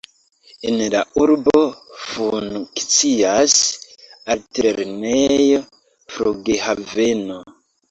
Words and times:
En 0.69 0.77
la 0.93 1.01
urbo 1.23 1.61
funkcias 2.05 3.59
altlernejo, 4.37 5.63
flughaveno. 6.17 7.41